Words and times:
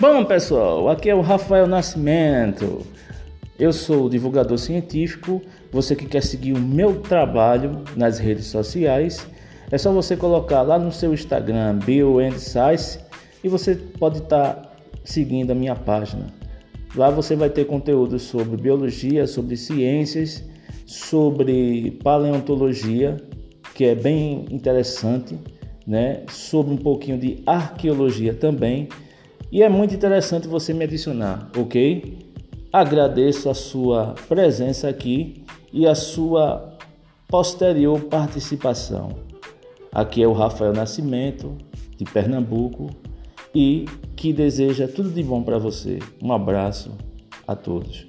Bom, 0.00 0.24
pessoal, 0.24 0.88
aqui 0.88 1.10
é 1.10 1.14
o 1.14 1.20
Rafael 1.20 1.66
Nascimento. 1.66 2.86
Eu 3.58 3.72
sou 3.72 4.08
divulgador 4.08 4.56
científico. 4.56 5.42
Você 5.72 5.96
que 5.96 6.06
quer 6.06 6.22
seguir 6.22 6.52
o 6.52 6.60
meu 6.60 7.00
trabalho 7.00 7.82
nas 7.96 8.16
redes 8.20 8.46
sociais, 8.46 9.26
é 9.72 9.76
só 9.76 9.90
você 9.90 10.16
colocar 10.16 10.62
lá 10.62 10.78
no 10.78 10.92
seu 10.92 11.12
Instagram 11.12 11.78
Bio 11.78 12.20
and 12.20 12.38
Science 12.38 13.00
e 13.42 13.48
você 13.48 13.74
pode 13.74 14.18
estar 14.18 14.54
tá 14.54 14.72
seguindo 15.02 15.50
a 15.50 15.54
minha 15.54 15.74
página. 15.74 16.26
Lá 16.94 17.10
você 17.10 17.34
vai 17.34 17.50
ter 17.50 17.64
conteúdo 17.64 18.20
sobre 18.20 18.56
biologia, 18.56 19.26
sobre 19.26 19.56
ciências, 19.56 20.44
sobre 20.86 21.98
paleontologia, 22.04 23.16
que 23.74 23.86
é 23.86 23.96
bem 23.96 24.44
interessante, 24.48 25.36
né? 25.84 26.22
Sobre 26.30 26.72
um 26.72 26.78
pouquinho 26.78 27.18
de 27.18 27.42
arqueologia 27.44 28.32
também 28.32 28.88
e 29.50 29.62
é 29.62 29.68
muito 29.68 29.94
interessante 29.94 30.46
você 30.46 30.74
me 30.74 30.84
adicionar, 30.84 31.50
ok? 31.56 32.18
Agradeço 32.72 33.48
a 33.48 33.54
sua 33.54 34.14
presença 34.28 34.88
aqui 34.88 35.44
e 35.72 35.86
a 35.86 35.94
sua 35.94 36.76
posterior 37.26 38.00
participação. 38.04 39.10
Aqui 39.92 40.22
é 40.22 40.26
o 40.26 40.32
Rafael 40.32 40.72
Nascimento, 40.72 41.56
de 41.96 42.04
Pernambuco, 42.04 42.90
e 43.54 43.86
que 44.14 44.32
deseja 44.32 44.86
tudo 44.86 45.10
de 45.10 45.22
bom 45.22 45.42
para 45.42 45.58
você. 45.58 45.98
Um 46.22 46.32
abraço 46.32 46.92
a 47.46 47.56
todos. 47.56 48.06